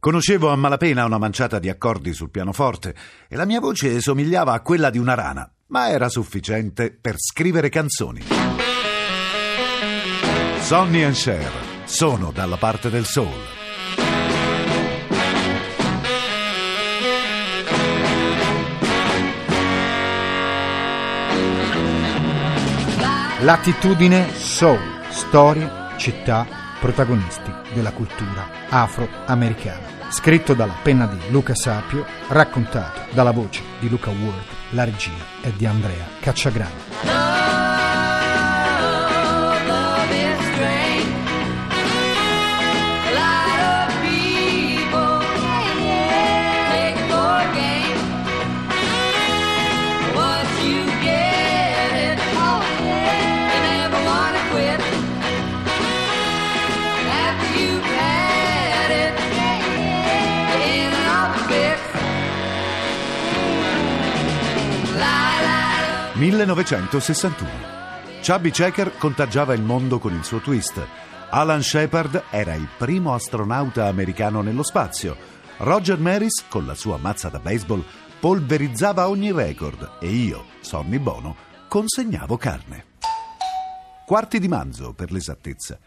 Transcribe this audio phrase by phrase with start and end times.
[0.00, 2.94] Conoscevo a malapena una manciata di accordi sul pianoforte
[3.28, 7.68] e la mia voce somigliava a quella di una rana, ma era sufficiente per scrivere
[7.68, 8.22] canzoni.
[10.60, 11.52] Sonny and Cher
[11.84, 13.28] sono dalla parte del soul.
[23.40, 24.80] L'attitudine soul,
[25.10, 29.98] storie, città, protagonisti della cultura afroamericana.
[30.10, 35.50] Scritto dalla penna di Luca Sapio, raccontato dalla voce di Luca Ward, la regia è
[35.50, 37.29] di Andrea Cacciagrano.
[66.20, 67.48] 1961.
[68.22, 70.78] Chubby Checker contagiava il mondo con il suo twist.
[71.30, 75.16] Alan Shepard era il primo astronauta americano nello spazio.
[75.56, 77.82] Roger Maris, con la sua mazza da baseball,
[78.20, 81.34] polverizzava ogni record e io, Sonny Bono,
[81.68, 82.84] consegnavo carne.
[84.04, 85.78] Quarti di manzo, per l'esattezza.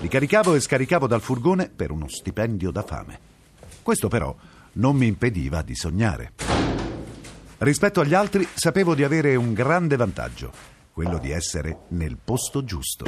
[0.00, 3.18] Li caricavo e scaricavo dal furgone per uno stipendio da fame.
[3.82, 4.34] Questo però
[4.74, 6.32] non mi impediva di sognare.
[7.62, 10.50] Rispetto agli altri sapevo di avere un grande vantaggio,
[10.92, 13.04] quello di essere nel posto giusto.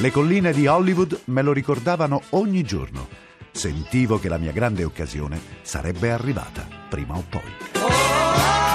[0.00, 3.08] Le colline di Hollywood me lo ricordavano ogni giorno.
[3.50, 8.65] Sentivo che la mia grande occasione sarebbe arrivata, prima o poi.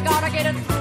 [0.00, 0.79] Gotta get it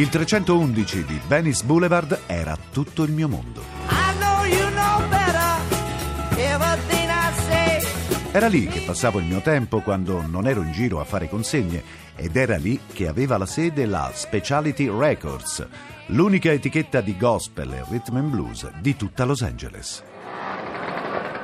[0.00, 3.62] Il 311 di Venice Boulevard era tutto il mio mondo.
[8.32, 11.82] Era lì che passavo il mio tempo quando non ero in giro a fare consegne
[12.16, 15.68] ed era lì che aveva la sede la Speciality Records,
[16.06, 20.02] l'unica etichetta di gospel e rhythm and blues di tutta Los Angeles.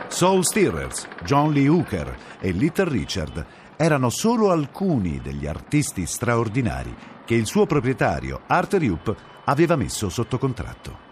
[0.08, 3.44] Soul Stirrers, John Lee Hooker e Little Richard
[3.76, 9.08] erano solo alcuni degli artisti straordinari che il suo proprietario, Arthur Yupp,
[9.44, 11.04] aveva messo sotto contratto.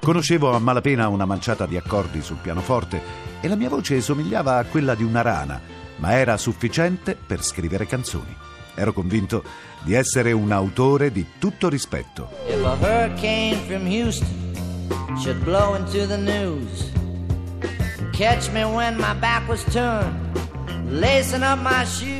[0.00, 3.00] Conoscevo a malapena una manciata di accordi sul pianoforte
[3.40, 5.60] e la mia voce somigliava a quella di una rana,
[5.96, 8.34] ma era sufficiente per scrivere canzoni.
[8.74, 9.44] Ero convinto
[9.82, 12.30] di essere un autore di tutto rispetto.
[12.48, 14.54] If a hurricane from Houston
[15.18, 16.90] should blow into the news,
[18.12, 20.30] catch me when my back was turned,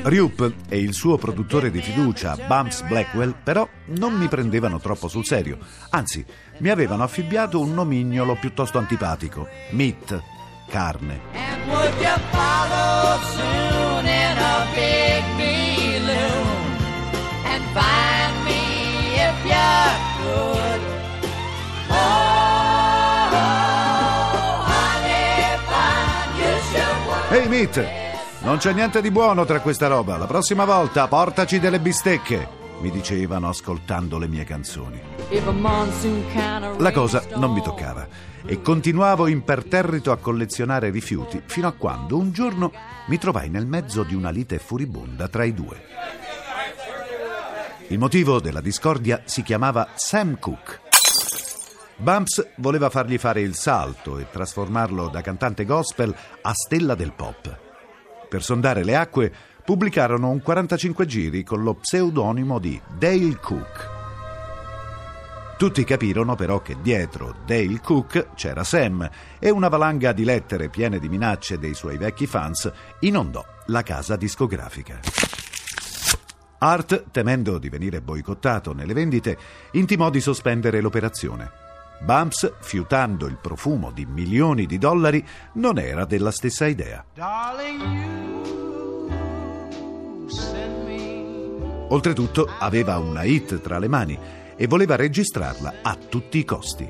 [0.04, 5.25] Ryup e il suo produttore di fiducia, Bumps Blackwell, però non mi prendevano troppo sul
[5.25, 5.58] serio.
[5.91, 6.25] Anzi,
[6.58, 10.22] mi avevano affibbiato un nomignolo piuttosto antipatico, Meat,
[10.69, 11.20] carne.
[20.22, 20.80] Could?
[21.89, 22.30] Oh.
[27.33, 28.09] Ehi Meat,
[28.42, 30.16] non c'è niente di buono tra questa roba.
[30.16, 32.48] La prossima volta portaci delle bistecche,
[32.81, 35.01] mi dicevano ascoltando le mie canzoni.
[36.78, 38.07] La cosa non mi toccava
[38.47, 42.72] e continuavo imperterrito a collezionare rifiuti fino a quando un giorno
[43.07, 45.84] mi trovai nel mezzo di una lite furibonda tra i due.
[47.89, 50.81] Il motivo della discordia si chiamava Sam Cooke.
[51.97, 57.69] Bumps voleva fargli fare il salto e trasformarlo da cantante gospel a stella del pop.
[58.30, 59.32] Per sondare le acque
[59.65, 63.88] pubblicarono un 45 giri con lo pseudonimo di Dale Cook.
[65.59, 69.10] Tutti capirono però che dietro Dale Cook c'era Sam
[69.41, 74.15] e una valanga di lettere piene di minacce dei suoi vecchi fans inondò la casa
[74.15, 75.00] discografica.
[76.59, 79.36] Art, temendo di venire boicottato nelle vendite,
[79.72, 81.70] intimò di sospendere l'operazione.
[82.00, 85.24] Bumps, fiutando il profumo di milioni di dollari,
[85.54, 87.04] non era della stessa idea.
[91.88, 94.18] Oltretutto aveva una hit tra le mani
[94.56, 96.88] e voleva registrarla a tutti i costi.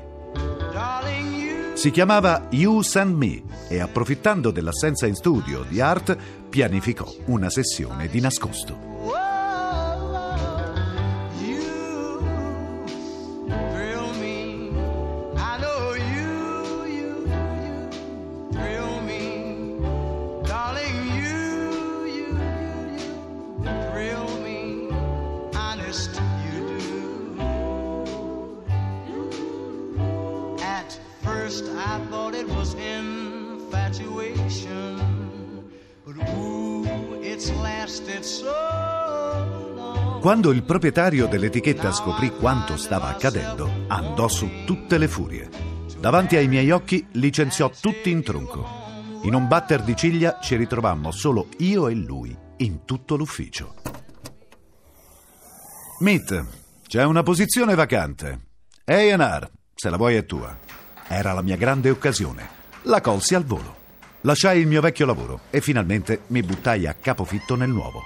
[1.73, 6.15] Si chiamava You Send Me e approfittando dell'assenza in studio di Art
[6.47, 9.20] pianificò una sessione di nascosto.
[40.21, 45.49] Quando il proprietario dell'etichetta scoprì quanto stava accadendo, andò su tutte le furie.
[45.99, 48.67] Davanti ai miei occhi licenziò tutti in tronco.
[49.23, 53.73] In un batter di ciglia ci ritrovammo solo io e lui in tutto l'ufficio.
[55.99, 56.45] Meet,
[56.87, 58.39] c'è una posizione vacante.
[58.85, 60.55] A&R, se la vuoi è tua.
[61.07, 62.47] Era la mia grande occasione.
[62.83, 63.80] La colsi al volo.
[64.21, 68.03] Lasciai il mio vecchio lavoro e finalmente mi buttai a capofitto nel nuovo.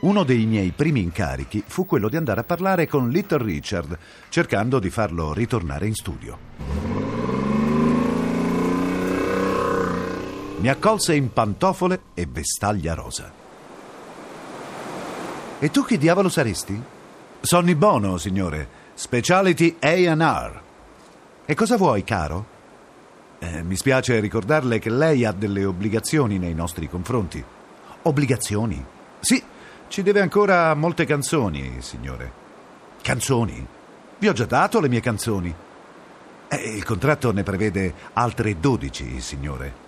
[0.00, 3.98] Uno dei miei primi incarichi fu quello di andare a parlare con Little Richard,
[4.30, 6.38] cercando di farlo ritornare in studio.
[10.58, 13.30] Mi accolse in pantofole e vestaglia rosa.
[15.58, 16.80] E tu che diavolo saresti?
[17.40, 18.86] Sonny Bono, signore.
[18.94, 20.60] Speciality A&R.
[21.44, 22.56] E cosa vuoi, caro?
[23.40, 27.42] Eh, mi spiace ricordarle che lei ha delle obbligazioni nei nostri confronti.
[28.02, 28.84] Obbligazioni?
[29.20, 29.42] Sì,
[29.88, 32.32] ci deve ancora molte canzoni, signore.
[33.00, 33.66] Canzoni?
[34.18, 35.54] Vi ho già dato le mie canzoni.
[36.48, 39.86] Eh, il contratto ne prevede altre 12, signore.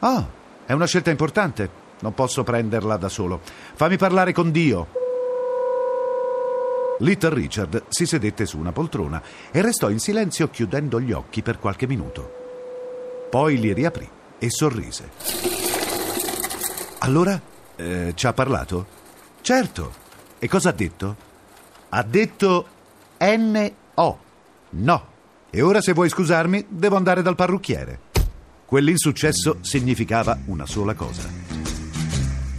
[0.00, 0.24] Ah,
[0.64, 1.82] è una scelta importante.
[2.00, 3.40] Non posso prenderla da solo.
[3.74, 5.02] Fammi parlare con Dio.
[6.98, 9.20] Little Richard si sedette su una poltrona
[9.50, 12.42] e restò in silenzio chiudendo gli occhi per qualche minuto.
[13.34, 14.08] Poi li riaprì
[14.38, 15.10] e sorrise.
[17.00, 17.40] Allora,
[17.74, 18.86] eh, ci ha parlato?
[19.40, 19.92] Certo.
[20.38, 21.16] E cosa ha detto?
[21.88, 22.66] Ha detto
[23.18, 24.18] N-O.
[24.70, 25.06] No.
[25.50, 27.98] E ora se vuoi scusarmi, devo andare dal parrucchiere.
[28.66, 31.28] Quell'insuccesso significava una sola cosa.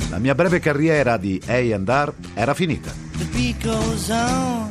[0.10, 2.92] La mia breve carriera di A&R era finita.
[3.18, 4.70] The beat goes on.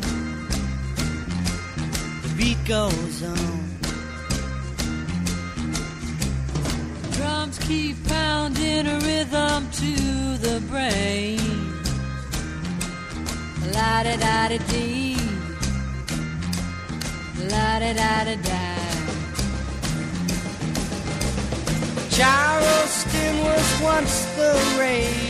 [2.20, 3.63] The beat goes on.
[7.54, 11.38] Drums keep pounding a rhythm to the brain.
[13.72, 15.16] La da da da dee.
[17.50, 18.74] La da da da da.
[22.10, 25.24] Charleston was once the rage.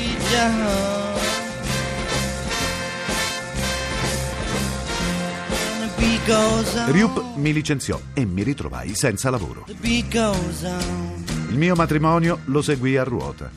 [6.86, 9.66] Ryup mi licenziò e mi ritrovai senza lavoro.
[11.54, 13.48] Il mio matrimonio lo seguì a ruota.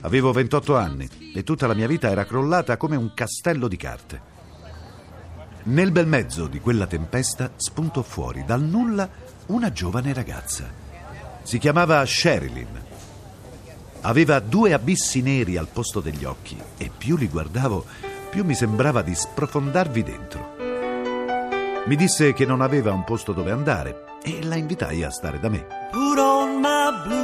[0.00, 4.20] Avevo 28 anni e tutta la mia vita era crollata come un castello di carte.
[5.62, 9.08] Nel bel mezzo di quella tempesta spuntò fuori dal nulla
[9.46, 10.68] una giovane ragazza.
[11.44, 12.82] Si chiamava Sherilyn.
[14.00, 17.84] Aveva due abissi neri al posto degli occhi e più li guardavo,
[18.30, 20.56] più mi sembrava di sprofondarvi dentro.
[21.86, 25.48] Mi disse che non aveva un posto dove andare e la invitai a stare da
[25.48, 25.64] me.
[25.92, 27.23] Put on my blue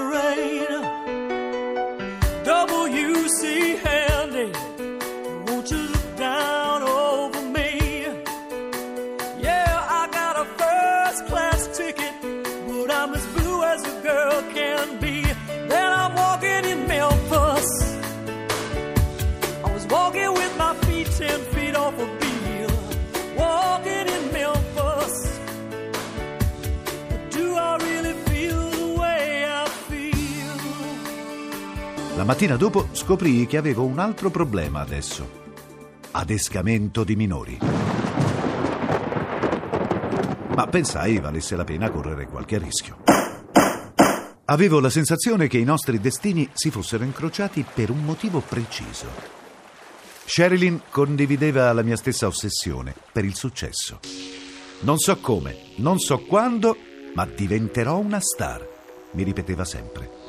[32.21, 35.27] La mattina dopo scoprii che avevo un altro problema adesso.
[36.11, 37.57] adescamento di minori.
[40.55, 42.97] Ma pensai valesse la pena correre qualche rischio.
[44.45, 49.07] Avevo la sensazione che i nostri destini si fossero incrociati per un motivo preciso.
[50.23, 53.97] Sherilyn condivideva la mia stessa ossessione per il successo.
[54.81, 56.77] Non so come, non so quando,
[57.15, 58.63] ma diventerò una star,
[59.13, 60.20] mi ripeteva sempre.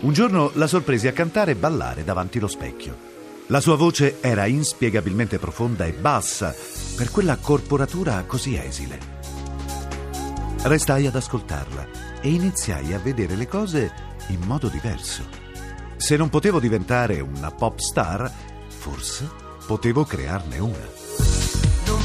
[0.00, 3.08] Un giorno la sorpresi a cantare e ballare davanti allo specchio.
[3.48, 6.54] La sua voce era inspiegabilmente profonda e bassa
[6.96, 8.98] per quella corporatura così esile.
[10.62, 11.86] Restai ad ascoltarla
[12.22, 13.92] e iniziai a vedere le cose
[14.28, 15.22] in modo diverso.
[15.96, 18.30] Se non potevo diventare una pop star,
[18.68, 19.28] forse
[19.66, 20.88] potevo crearne una.
[21.86, 21.98] No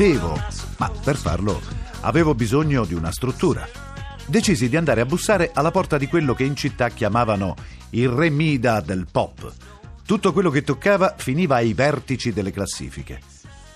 [0.00, 0.34] Potevo,
[0.78, 1.60] ma per farlo
[2.00, 3.68] avevo bisogno di una struttura.
[4.24, 7.54] Decisi di andare a bussare alla porta di quello che in città chiamavano
[7.90, 9.52] il re Mida del pop.
[10.06, 13.20] Tutto quello che toccava finiva ai vertici delle classifiche.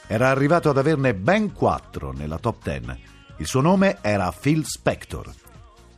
[0.06, 2.98] Era arrivato ad averne ben quattro nella top ten.
[3.36, 5.30] Il suo nome era Phil Spector.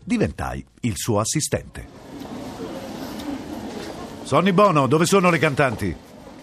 [0.02, 1.87] Diventai il suo assistente.
[4.25, 5.95] Sonny Bono, dove sono le cantanti?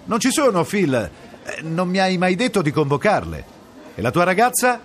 [0.06, 0.94] Non ci sono, Phil.
[0.94, 3.53] Eh, Non mi hai mai detto di convocarle.
[3.96, 4.82] E la tua ragazza?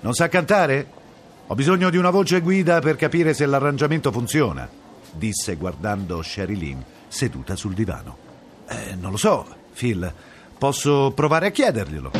[0.00, 0.98] Non sa cantare?
[1.46, 4.68] Ho bisogno di una voce guida per capire se l'arrangiamento funziona,
[5.12, 8.16] disse guardando Sherilyn seduta sul divano.
[8.68, 10.12] Eh, non lo so, Phil.
[10.58, 12.10] Posso provare a chiederglielo.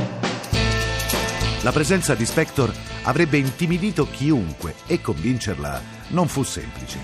[1.63, 6.99] La presenza di Spector avrebbe intimidito chiunque e convincerla non fu semplice.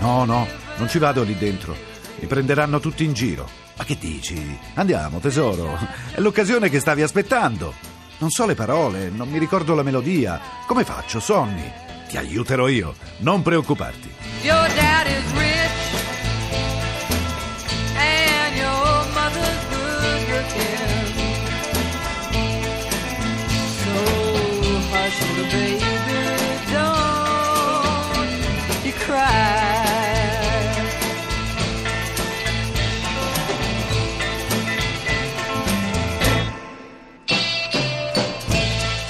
[0.00, 1.95] No, no, non ci vado lì dentro.
[2.18, 3.48] Mi prenderanno tutti in giro.
[3.76, 4.58] Ma che dici?
[4.74, 5.78] Andiamo, tesoro.
[6.12, 7.74] È l'occasione che stavi aspettando.
[8.18, 10.40] Non so le parole, non mi ricordo la melodia.
[10.66, 11.70] Come faccio, Sonny?
[12.08, 14.14] Ti aiuterò io, non preoccuparti.
[14.46, 15.05] your dad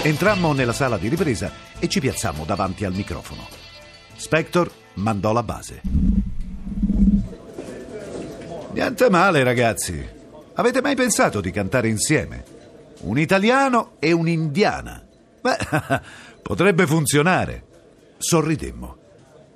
[0.07, 3.45] Entrammo nella sala di ripresa e ci piazzammo davanti al microfono.
[4.15, 5.81] Spector mandò la base.
[8.71, 10.09] Niente male, ragazzi.
[10.55, 12.45] Avete mai pensato di cantare insieme?
[13.01, 15.05] Un italiano e un'indiana.
[15.41, 15.59] Beh,
[16.41, 17.65] potrebbe funzionare.
[18.17, 18.97] Sorridemmo.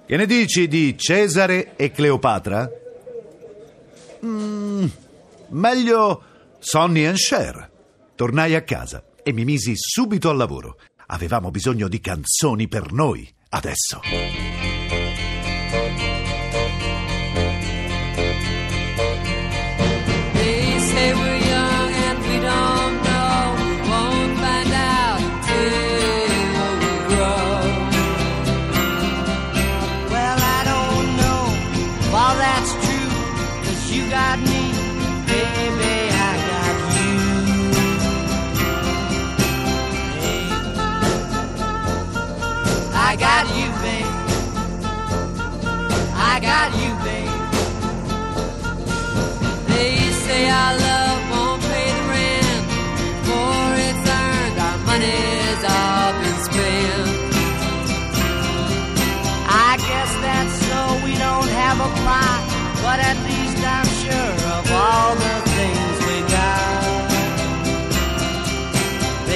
[0.04, 2.69] Che ne dici di Cesare e Cleopatra?
[4.26, 4.87] Mm,
[5.50, 6.23] meglio
[6.59, 7.71] Sonny and Cher.
[8.16, 10.76] Tornai a casa e mi misi subito al lavoro.
[11.06, 14.00] Avevamo bisogno di canzoni per noi, adesso.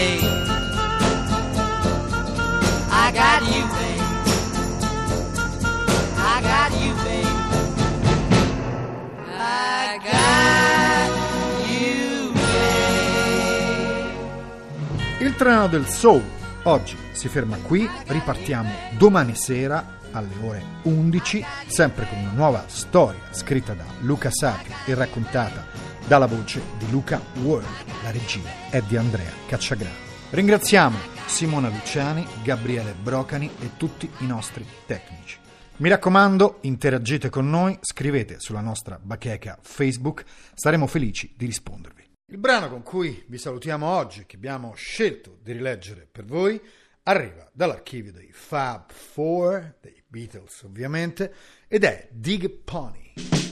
[0.05, 0.21] Babe,
[2.91, 4.03] I got you, babe.
[6.19, 7.37] I got you, babe.
[9.33, 11.11] I got
[11.71, 12.85] you, babe.
[15.21, 16.23] Il treno del soul
[16.65, 23.21] oggi si ferma qui, ripartiamo domani sera alle ore 11, sempre con una nuova storia
[23.31, 25.67] scritta da Luca Sapio e raccontata
[26.07, 27.67] dalla voce di Luca World.
[28.03, 29.95] La regia è di Andrea Cacciagrano.
[30.31, 35.39] Ringraziamo Simona Luciani, Gabriele Brocani e tutti i nostri tecnici.
[35.77, 42.03] Mi raccomando, interagite con noi, scrivete sulla nostra bacheca Facebook, saremo felici di rispondervi.
[42.27, 46.61] Il brano con cui vi salutiamo oggi, che abbiamo scelto di rileggere per voi,
[47.05, 51.33] arriva dall'archivio dei Fab Four, dei Beatles ovviamente,
[51.69, 53.44] ed è Dig Pony.